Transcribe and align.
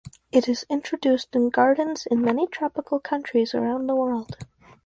It 0.31 0.49
is 0.49 0.65
introduced 0.67 1.35
in 1.35 1.51
gardens 1.51 2.07
in 2.09 2.23
many 2.23 2.47
tropical 2.47 2.99
countries 2.99 3.53
around 3.53 3.85
the 3.85 3.93
world. 3.93 4.35